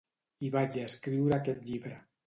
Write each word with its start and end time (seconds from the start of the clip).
I 0.47 0.49
vaig 0.55 0.79
escriure 0.85 1.39
aquest 1.39 1.65
llibre. 1.71 2.01